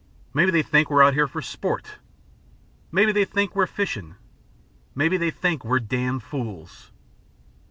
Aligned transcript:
"Maybe 0.33 0.49
they 0.49 0.63
think 0.63 0.89
we're 0.89 1.03
out 1.03 1.13
here 1.13 1.27
for 1.27 1.43
sport! 1.43 1.97
Maybe 2.91 3.11
they 3.11 3.23
think 3.23 3.55
we're 3.55 3.67
fishin'. 3.67 4.15
Maybe 4.95 5.15
they 5.15 5.29
think 5.29 5.63
we're 5.63 5.77
damned 5.79 6.23
fools." 6.23 6.89